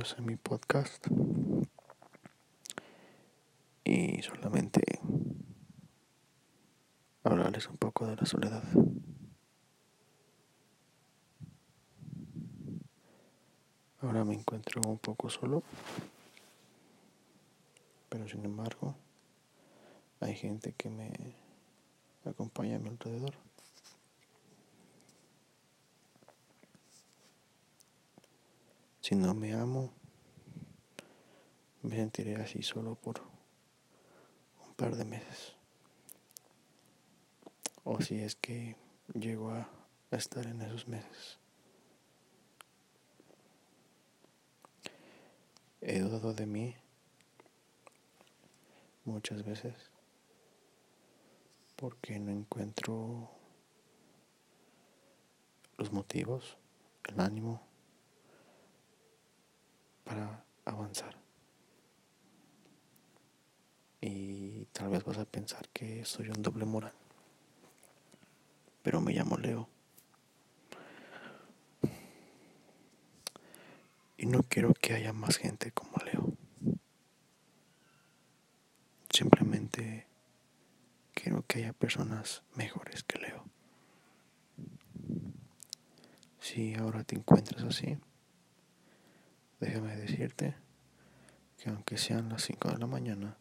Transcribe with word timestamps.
bienvenidos 0.00 0.18
a 0.18 0.22
mi 0.22 0.36
podcast. 0.36 1.06
Y 3.84 4.22
solamente 4.22 4.80
hablarles 7.22 7.68
un 7.68 7.76
poco 7.76 8.06
de 8.06 8.16
la 8.16 8.24
soledad. 8.24 8.62
Ahora 14.00 14.24
me 14.24 14.34
encuentro 14.34 14.80
un 14.86 14.98
poco 14.98 15.28
solo, 15.28 15.62
pero 18.08 18.26
sin 18.26 18.44
embargo 18.44 18.94
hay 20.20 20.34
gente 20.34 20.72
que 20.72 20.88
me 20.88 21.12
acompaña 22.24 22.76
a 22.76 22.78
mi 22.78 22.88
alrededor. 22.88 23.34
Si 29.10 29.16
no 29.16 29.34
me 29.34 29.52
amo, 29.54 29.92
me 31.82 31.96
sentiré 31.96 32.36
así 32.36 32.62
solo 32.62 32.94
por 32.94 33.20
un 34.64 34.74
par 34.74 34.94
de 34.94 35.04
meses. 35.04 35.56
O 37.82 38.00
si 38.00 38.20
es 38.20 38.36
que 38.36 38.76
llego 39.12 39.50
a 39.50 39.68
estar 40.12 40.46
en 40.46 40.62
esos 40.62 40.86
meses. 40.86 41.40
He 45.80 45.98
dudado 45.98 46.32
de 46.32 46.46
mí 46.46 46.76
muchas 49.04 49.42
veces 49.44 49.74
porque 51.74 52.20
no 52.20 52.30
encuentro 52.30 53.28
los 55.78 55.90
motivos, 55.90 56.58
el 57.08 57.18
ánimo 57.18 57.69
para 60.10 60.44
avanzar. 60.64 61.16
Y 64.00 64.64
tal 64.72 64.88
vez 64.88 65.04
vas 65.04 65.18
a 65.18 65.24
pensar 65.24 65.68
que 65.68 66.04
soy 66.04 66.30
un 66.30 66.42
doble 66.42 66.64
moral. 66.64 66.92
Pero 68.82 69.00
me 69.00 69.12
llamo 69.12 69.36
Leo. 69.36 69.68
Y 74.16 74.26
no 74.26 74.42
quiero 74.42 74.74
que 74.74 74.94
haya 74.94 75.12
más 75.12 75.36
gente 75.36 75.70
como 75.70 75.92
Leo. 76.04 76.32
Simplemente 79.10 80.08
quiero 81.14 81.44
que 81.46 81.60
haya 81.60 81.72
personas 81.72 82.42
mejores 82.56 83.04
que 83.04 83.20
Leo. 83.20 83.44
Si 86.40 86.74
ahora 86.74 87.04
te 87.04 87.14
encuentras 87.14 87.62
así, 87.62 87.96
déjame 89.60 89.94
decirte 89.96 90.54
que 91.58 91.68
aunque 91.68 91.98
sean 91.98 92.30
las 92.30 92.42
5 92.42 92.70
de 92.72 92.78
la 92.78 92.86
mañana, 92.86 93.36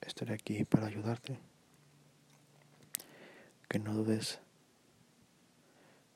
estaré 0.00 0.34
aquí 0.34 0.64
para 0.64 0.86
ayudarte. 0.86 1.38
Que 3.68 3.78
no 3.78 3.94
dudes 3.94 4.40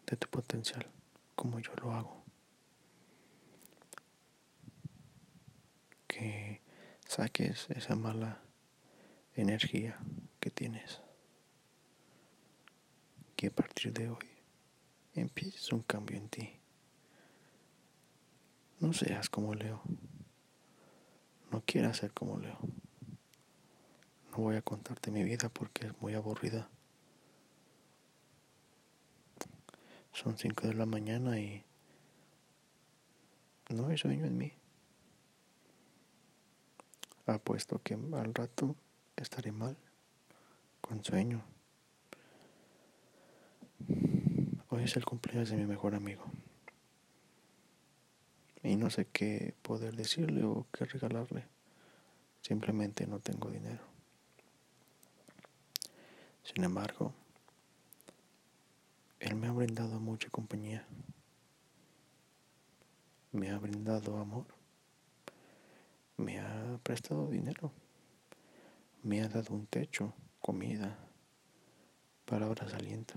de 0.07 0.17
tu 0.17 0.29
potencial 0.29 0.87
como 1.35 1.59
yo 1.59 1.73
lo 1.83 1.93
hago. 1.93 2.23
Que 6.07 6.61
saques 7.07 7.69
esa 7.71 7.97
mala 7.97 8.43
energía 9.35 9.99
que 10.39 10.51
tienes. 10.51 11.01
Que 13.37 13.49
a 13.49 13.51
partir 13.51 13.93
de 13.93 14.11
hoy 14.11 14.29
empieces 15.15 15.73
un 15.73 15.83
cambio 15.83 16.17
en 16.17 16.29
ti. 16.29 16.61
No 18.79 18.93
seas 18.93 19.31
como 19.31 19.55
Leo. 19.55 19.81
No 21.51 21.63
quieras 21.63 21.97
ser 21.97 22.13
como 22.13 22.39
Leo. 22.39 22.59
No 24.31 24.37
voy 24.37 24.57
a 24.57 24.63
contarte 24.63 25.11
mi 25.11 25.25
vida 25.25 25.49
porque 25.49 25.87
es 25.87 26.01
muy 26.03 26.13
aburrida. 26.13 26.69
Son 30.13 30.37
5 30.37 30.67
de 30.67 30.75
la 30.75 30.85
mañana 30.85 31.39
y 31.39 31.65
no 33.71 33.89
hay 33.89 33.97
sueño 33.97 34.27
en 34.27 34.37
mí. 34.37 34.53
Apuesto 37.25 37.81
que 37.83 37.95
al 37.95 38.35
rato 38.35 38.77
estaré 39.17 39.53
mal, 39.53 39.77
con 40.83 41.03
sueño. 41.03 41.43
Hoy 44.69 44.85
es 44.85 44.97
el 44.97 45.05
cumpleaños 45.07 45.49
de 45.49 45.57
mi 45.57 45.65
mejor 45.65 45.95
amigo 45.95 46.25
y 48.67 48.75
no 48.75 48.91
sé 48.91 49.07
qué 49.07 49.55
poder 49.63 49.95
decirle 49.95 50.45
o 50.45 50.67
qué 50.73 50.85
regalarle. 50.87 51.47
Simplemente 52.43 53.07
no 53.07 53.21
tengo 53.21 53.49
dinero. 53.49 53.85
Sin 56.43 56.65
embargo, 56.65 57.15
Él 59.21 59.37
me 59.37 59.47
ha 59.47 59.53
brindado 59.53 60.01
mucha 60.01 60.29
compañía. 60.31 60.85
Me 63.31 63.51
ha 63.51 63.59
brindado 63.59 64.19
amor. 64.19 64.47
Me 66.17 66.41
ha 66.41 66.81
prestado 66.83 67.29
dinero. 67.29 67.73
Me 69.03 69.23
ha 69.23 69.29
dado 69.29 69.55
un 69.55 69.67
techo, 69.67 70.13
comida, 70.41 70.99
palabras 72.25 72.75
aliento, 72.75 73.15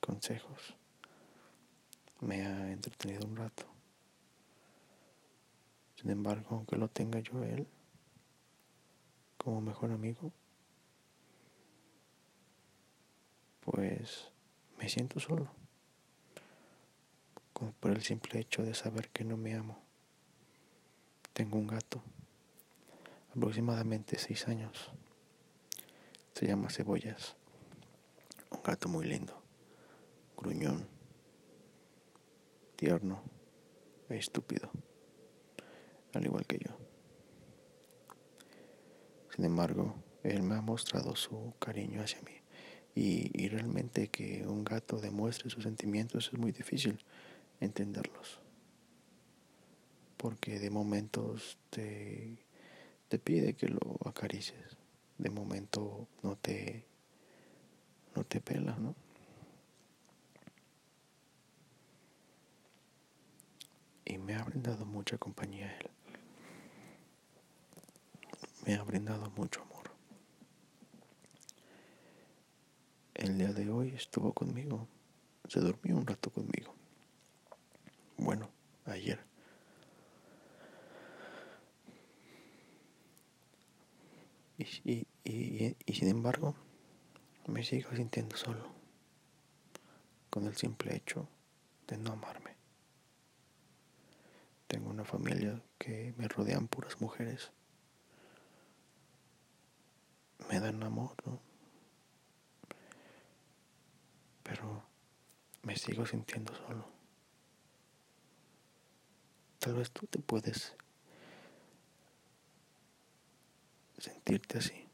consejos. 0.00 0.76
Me 2.20 2.46
ha 2.46 2.72
entretenido 2.72 3.26
un 3.26 3.36
rato. 3.36 3.75
Sin 5.96 6.10
embargo, 6.10 6.46
aunque 6.50 6.76
lo 6.76 6.88
tenga 6.88 7.20
yo 7.20 7.42
él 7.42 7.66
como 9.38 9.60
mejor 9.60 9.90
amigo, 9.92 10.32
pues 13.60 14.30
me 14.78 14.88
siento 14.88 15.20
solo. 15.20 15.48
por 17.80 17.90
el 17.90 18.02
simple 18.02 18.40
hecho 18.40 18.62
de 18.62 18.74
saber 18.74 19.08
que 19.08 19.24
no 19.24 19.38
me 19.38 19.54
amo. 19.54 19.78
Tengo 21.32 21.56
un 21.58 21.66
gato, 21.66 22.02
aproximadamente 23.34 24.18
seis 24.18 24.46
años. 24.46 24.90
Se 26.34 26.46
llama 26.46 26.68
Cebollas. 26.68 27.36
Un 28.50 28.62
gato 28.62 28.88
muy 28.88 29.06
lindo, 29.06 29.40
gruñón, 30.36 30.86
tierno 32.76 33.22
e 34.10 34.16
estúpido 34.18 34.70
al 36.16 36.24
igual 36.24 36.46
que 36.46 36.58
yo. 36.58 36.76
Sin 39.34 39.44
embargo, 39.44 39.94
él 40.22 40.42
me 40.42 40.54
ha 40.54 40.62
mostrado 40.62 41.14
su 41.14 41.52
cariño 41.58 42.00
hacia 42.02 42.20
mí. 42.22 42.32
Y, 42.94 43.48
realmente 43.48 44.08
que 44.08 44.46
un 44.46 44.64
gato 44.64 44.98
demuestre 44.98 45.50
sus 45.50 45.64
sentimientos 45.64 46.30
es 46.32 46.38
muy 46.38 46.52
difícil 46.52 46.98
entenderlos. 47.60 48.40
Porque 50.16 50.58
de 50.58 50.70
momentos 50.70 51.58
te, 51.68 52.38
te 53.08 53.18
pide 53.18 53.52
que 53.54 53.68
lo 53.68 53.98
acaricies. 54.06 54.78
De 55.18 55.28
momento 55.28 56.08
no 56.22 56.36
te, 56.36 56.86
no 58.14 58.24
te 58.24 58.40
pela, 58.40 58.76
¿no? 58.76 58.94
Y 64.06 64.16
me 64.16 64.34
ha 64.34 64.44
brindado 64.44 64.86
mucha 64.86 65.18
compañía 65.18 65.76
él 65.78 65.95
me 68.66 68.74
ha 68.74 68.82
brindado 68.82 69.30
mucho 69.36 69.62
amor. 69.62 69.90
El 73.14 73.38
día 73.38 73.52
de 73.52 73.70
hoy 73.70 73.94
estuvo 73.94 74.32
conmigo, 74.32 74.88
se 75.48 75.60
durmió 75.60 75.96
un 75.96 76.06
rato 76.06 76.30
conmigo. 76.30 76.74
Bueno, 78.16 78.50
ayer. 78.84 79.24
Y, 84.58 85.06
y, 85.24 85.92
sin 85.92 86.08
embargo, 86.08 86.56
me 87.46 87.62
sigo 87.62 87.92
sintiendo 87.94 88.36
solo, 88.36 88.72
con 90.28 90.46
el 90.46 90.56
simple 90.56 90.96
hecho 90.96 91.28
de 91.86 91.98
no 91.98 92.12
amarme. 92.12 92.56
Tengo 94.66 94.90
una 94.90 95.04
familia 95.04 95.62
que 95.78 96.14
me 96.16 96.26
rodean 96.26 96.66
puras 96.66 97.00
mujeres 97.00 97.52
me 100.48 100.60
dan 100.60 100.82
amor, 100.82 101.14
¿no? 101.24 101.40
Pero 104.42 104.84
me 105.62 105.76
sigo 105.76 106.06
sintiendo 106.06 106.54
solo. 106.54 106.88
Tal 109.58 109.74
vez 109.74 109.90
tú 109.90 110.06
te 110.06 110.18
puedes 110.20 110.74
sentirte 113.98 114.58
así. 114.58 114.86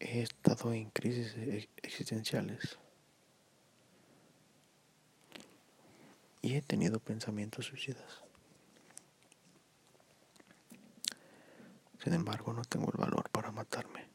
He 0.00 0.22
estado 0.22 0.72
en 0.72 0.90
crisis 0.90 1.34
existenciales. 1.82 2.78
y 6.42 6.54
he 6.54 6.62
tenido 6.62 7.00
pensamientos 7.00 7.66
suicidas. 7.66 8.22
Sin 12.02 12.14
embargo, 12.14 12.52
no 12.52 12.64
tengo 12.64 12.90
el 12.92 12.98
valor 12.98 13.28
para 13.30 13.50
matarme. 13.50 14.08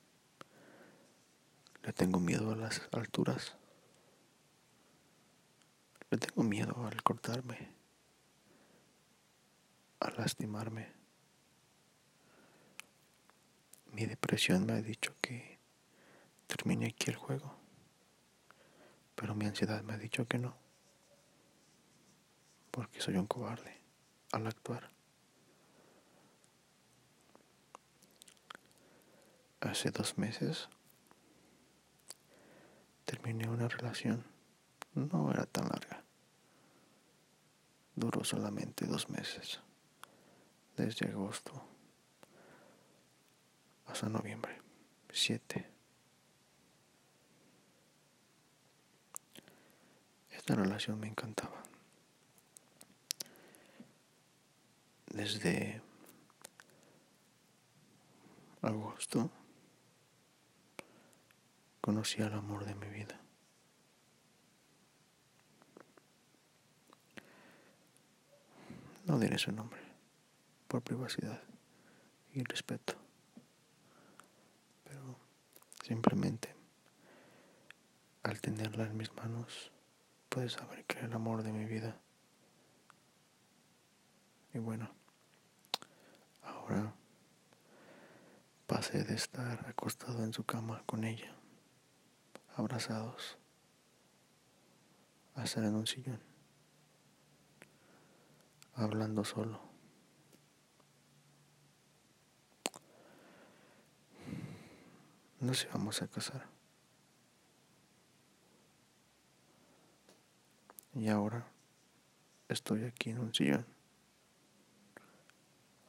Le 1.83 1.91
tengo 1.91 2.19
miedo 2.19 2.51
a 2.51 2.55
las 2.55 2.81
alturas. 2.93 3.57
Le 6.09 6.17
tengo 6.17 6.43
miedo 6.43 6.87
al 6.87 7.01
cortarme, 7.03 7.69
a 9.99 10.11
lastimarme. 10.11 10.93
Mi 13.91 14.05
depresión 14.05 14.65
me 14.65 14.73
ha 14.73 14.81
dicho 14.81 15.15
que 15.21 15.59
termine 16.47 16.87
aquí 16.87 17.09
el 17.09 17.15
juego, 17.15 17.55
pero 19.15 19.35
mi 19.35 19.45
ansiedad 19.45 19.81
me 19.83 19.93
ha 19.93 19.97
dicho 19.97 20.27
que 20.27 20.37
no, 20.37 20.55
porque 22.71 23.01
soy 23.01 23.17
un 23.17 23.27
cobarde 23.27 23.81
al 24.31 24.47
actuar. 24.47 24.89
Hace 29.63 29.91
dos 29.91 30.17
meses 30.17 30.67
terminé 33.05 33.47
una 33.47 33.69
relación. 33.69 34.25
No 34.93 35.31
era 35.31 35.45
tan 35.45 35.69
larga. 35.69 36.03
Duró 37.95 38.25
solamente 38.25 38.85
dos 38.85 39.09
meses. 39.09 39.61
Desde 40.75 41.07
agosto 41.07 41.53
hasta 43.85 44.09
noviembre. 44.09 44.61
Siete. 45.13 45.71
Esta 50.29 50.55
relación 50.55 50.99
me 50.99 51.07
encantaba. 51.07 51.63
Desde 55.07 55.81
agosto 58.61 59.31
conocí 61.83 62.21
al 62.21 62.31
amor 62.31 62.63
de 62.63 62.75
mi 62.75 62.87
vida. 62.87 63.19
No 69.03 69.19
diré 69.19 69.37
su 69.37 69.51
nombre, 69.51 69.81
por 70.69 70.81
privacidad 70.81 71.43
y 72.31 72.41
respeto, 72.45 72.93
pero 74.85 75.19
simplemente 75.83 76.55
al 78.23 78.39
tenerla 78.39 78.85
en 78.85 78.95
mis 78.95 79.13
manos 79.15 79.73
puedes 80.29 80.53
saber 80.53 80.85
que 80.85 80.99
era 80.99 81.07
el 81.07 81.13
amor 81.13 81.43
de 81.43 81.51
mi 81.51 81.65
vida. 81.65 81.99
Y 84.53 84.59
bueno, 84.59 84.89
ahora 86.43 86.93
pasé 88.67 89.03
de 89.03 89.15
estar 89.15 89.67
acostado 89.67 90.23
en 90.23 90.31
su 90.31 90.45
cama 90.45 90.81
con 90.85 91.03
ella 91.03 91.42
abrazados, 92.55 93.37
a 95.35 95.43
estar 95.43 95.63
en 95.63 95.75
un 95.75 95.87
sillón, 95.87 96.19
hablando 98.75 99.23
solo. 99.23 99.59
No 105.39 105.53
se 105.53 105.67
vamos 105.67 106.01
a 106.01 106.07
casar. 106.07 106.47
Y 110.93 111.09
ahora 111.09 111.45
estoy 112.47 112.85
aquí 112.85 113.09
en 113.09 113.19
un 113.19 113.33
sillón, 113.33 113.65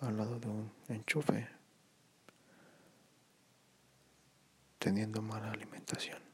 al 0.00 0.16
lado 0.16 0.40
de 0.40 0.48
un 0.48 0.72
enchufe, 0.88 1.46
teniendo 4.78 5.22
mala 5.22 5.50
alimentación. 5.52 6.33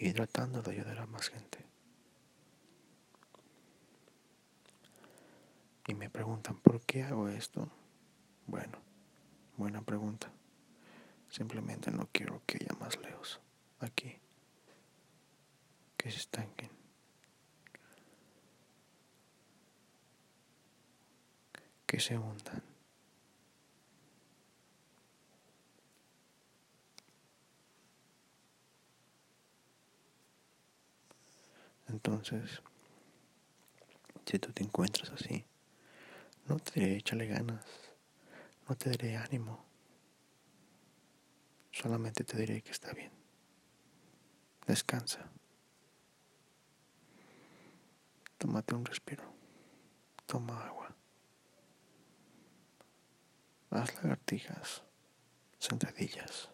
Y 0.00 0.14
tratando 0.14 0.62
de 0.62 0.72
ayudar 0.72 0.98
a 0.98 1.06
más 1.06 1.28
gente. 1.28 1.62
Y 5.86 5.94
me 5.94 6.08
preguntan, 6.08 6.56
¿por 6.56 6.80
qué 6.80 7.02
hago 7.02 7.28
esto? 7.28 7.68
Bueno, 8.46 8.78
buena 9.58 9.82
pregunta. 9.82 10.32
Simplemente 11.28 11.90
no 11.90 12.08
quiero 12.12 12.40
que 12.46 12.56
haya 12.56 12.74
más 12.80 12.98
leos 12.98 13.40
aquí, 13.80 14.18
que 15.98 16.10
se 16.10 16.16
estanquen. 16.16 16.70
Que 21.84 22.00
se 22.00 22.16
hundan. 22.16 22.69
Entonces, 32.02 32.62
si 34.24 34.38
tú 34.38 34.50
te 34.54 34.62
encuentras 34.62 35.10
así, 35.10 35.44
no 36.46 36.56
te 36.58 36.96
échale 36.96 37.26
ganas, 37.26 37.62
no 38.66 38.74
te 38.74 38.88
diré 38.88 39.18
ánimo, 39.18 39.62
solamente 41.70 42.24
te 42.24 42.38
diré 42.38 42.62
que 42.62 42.70
está 42.70 42.94
bien. 42.94 43.12
Descansa. 44.66 45.30
Tómate 48.38 48.74
un 48.74 48.86
respiro. 48.86 49.34
Toma 50.24 50.64
agua. 50.64 50.96
Haz 53.68 53.94
lagartijas, 53.96 54.82
sentadillas. 55.58 56.48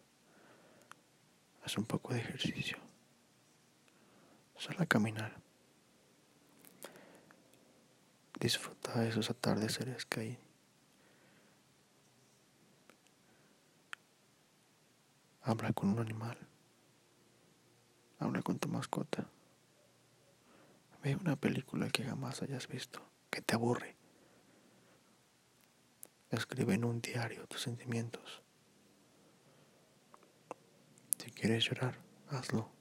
Haz 1.63 1.79
un 1.79 1.85
poco 1.85 2.13
de 2.13 2.19
ejercicio. 2.19 2.96
Sal 4.67 4.83
a 4.83 4.87
caminar. 4.87 5.33
Disfruta 8.41 8.99
de 8.99 9.11
esos 9.11 9.31
atardeceres 9.31 10.05
que 10.07 10.21
hay. 10.21 10.39
Habla 15.43 15.73
con 15.73 15.91
un 15.91 16.01
animal. 16.01 16.37
Habla 18.19 18.43
con 18.43 18.59
tu 18.59 18.69
mascota. 18.69 19.29
Ve 21.05 21.15
una 21.15 21.37
película 21.37 21.89
que 21.91 22.03
jamás 22.03 22.43
hayas 22.43 22.67
visto, 22.67 23.01
que 23.31 23.43
te 23.43 23.55
aburre. 23.55 23.95
Escribe 26.31 26.75
en 26.75 26.85
un 26.85 27.01
diario 27.01 27.47
tus 27.47 27.63
sentimientos. 27.63 28.43
Si 31.19 31.31
quieres 31.31 31.65
llorar, 31.65 32.01
hazlo. 32.31 32.76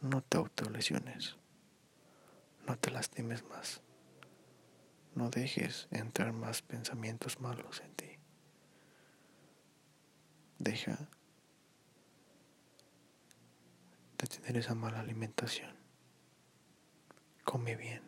No 0.00 0.22
te 0.22 0.38
autolesiones. 0.38 1.36
No 2.66 2.78
te 2.78 2.90
lastimes 2.90 3.44
más. 3.44 3.82
No 5.14 5.28
dejes 5.28 5.88
entrar 5.90 6.32
más 6.32 6.62
pensamientos 6.62 7.40
malos 7.40 7.80
en 7.80 7.94
ti. 7.94 8.18
Deja 10.58 11.08
de 14.16 14.26
tener 14.26 14.56
esa 14.56 14.74
mala 14.74 15.00
alimentación. 15.00 15.76
Come 17.44 17.76
bien. 17.76 18.02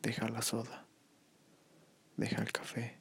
Deja 0.00 0.28
la 0.28 0.40
soda. 0.40 0.86
Deja 2.16 2.40
el 2.40 2.52
café. 2.52 3.00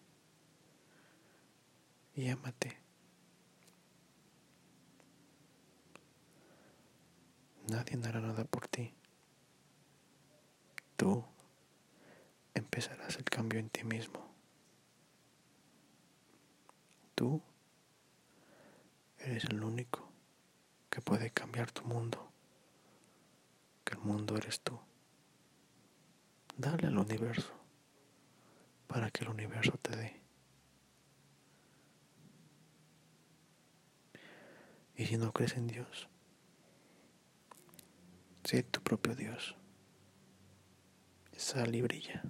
Y 2.15 2.27
ámate. 2.27 2.80
Nadie 7.71 7.97
hará 8.05 8.19
nada 8.19 8.43
por 8.43 8.67
ti. 8.67 8.93
Tú 10.97 11.23
empezarás 12.53 13.15
el 13.15 13.23
cambio 13.23 13.61
en 13.61 13.69
ti 13.69 13.85
mismo. 13.85 14.29
Tú 17.15 17.41
eres 19.19 19.45
el 19.45 19.63
único 19.63 20.11
que 20.89 20.99
puede 20.99 21.31
cambiar 21.31 21.71
tu 21.71 21.85
mundo. 21.85 22.33
Que 23.85 23.93
el 23.93 24.01
mundo 24.01 24.35
eres 24.35 24.59
tú. 24.59 24.77
Dale 26.57 26.87
al 26.87 26.97
universo 26.97 27.53
para 28.87 29.09
que 29.11 29.23
el 29.23 29.29
universo 29.29 29.79
te 29.81 29.95
dé. 29.95 30.21
Y 34.97 35.05
si 35.05 35.15
no 35.15 35.31
crees 35.31 35.55
en 35.55 35.67
Dios, 35.67 36.10
Sé 38.51 38.63
tu 38.63 38.81
propio 38.81 39.15
Dios. 39.15 39.55
Sal 41.37 41.73
y 41.73 41.81
brilla. 41.81 42.21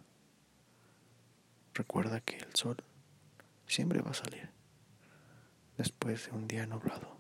Recuerda 1.74 2.22
que 2.22 2.38
el 2.38 2.56
sol 2.56 2.78
siempre 3.66 4.04
va 4.04 4.12
a 4.12 4.14
salir 4.14 4.52
después 5.80 6.28
de 6.28 6.34
un 6.34 6.48
día 6.48 6.68
nublado. 6.68 7.18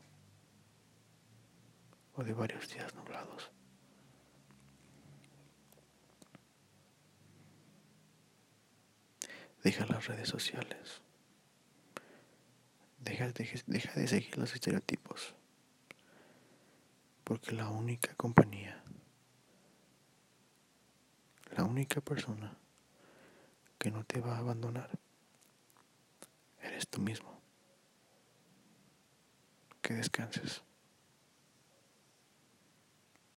o 2.14 2.24
de 2.24 2.34
varios 2.34 2.70
días 2.70 2.94
nublados. 2.94 3.50
Deja 9.64 9.88
las 9.88 10.06
redes 10.06 10.30
sociales. 10.30 11.02
Deja, 13.00 13.32
deja 13.32 13.94
de 13.96 14.08
seguir 14.08 14.38
los 14.38 14.54
estereotipos. 14.54 15.34
Porque 17.24 17.54
la 17.54 17.68
única 17.72 18.14
compañía, 18.14 18.81
la 21.52 21.64
única 21.64 22.02
persona 22.02 22.58
que 23.78 23.92
no 23.92 24.04
te 24.04 24.22
va 24.22 24.36
a 24.36 24.40
abandonar, 24.40 24.90
eres 26.62 26.88
tú 26.88 27.02
mismo. 27.02 27.40
Que 29.82 29.96
descanses. 29.96 30.62